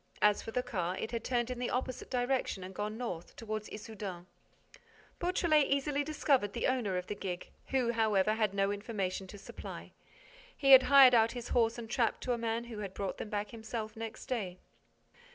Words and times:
As 0.23 0.41
for 0.41 0.49
the 0.49 0.63
car, 0.63 0.97
it 0.97 1.11
had 1.11 1.23
turned 1.23 1.51
in 1.51 1.59
the 1.59 1.69
opposite 1.69 2.09
direction 2.09 2.63
and 2.63 2.73
gone 2.73 2.97
north, 2.97 3.35
toward 3.35 3.65
Issoudun. 3.71 4.25
Beautrelet 5.19 5.67
easily 5.67 6.03
discovered 6.03 6.53
the 6.53 6.65
owner 6.65 6.97
of 6.97 7.05
the 7.05 7.13
gig, 7.13 7.51
who, 7.67 7.91
however, 7.91 8.33
had 8.33 8.51
no 8.55 8.71
information 8.71 9.27
to 9.27 9.37
supply. 9.37 9.91
He 10.57 10.71
had 10.71 10.81
hired 10.89 11.13
out 11.13 11.33
his 11.33 11.49
horse 11.49 11.77
and 11.77 11.87
trap 11.87 12.19
to 12.21 12.33
a 12.33 12.37
man 12.39 12.63
who 12.63 12.87
brought 12.89 13.19
them 13.19 13.29
back 13.29 13.51
himself 13.51 13.95
next 13.95 14.25
day. 14.25 14.57